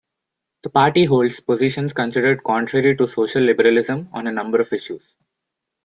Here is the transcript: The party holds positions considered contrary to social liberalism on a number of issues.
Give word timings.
The 0.63 0.71
party 0.71 1.05
holds 1.05 1.41
positions 1.41 1.93
considered 1.93 2.43
contrary 2.43 2.95
to 2.97 3.07
social 3.07 3.43
liberalism 3.43 4.09
on 4.11 4.25
a 4.25 4.31
number 4.31 4.59
of 4.59 4.73
issues. 4.73 5.15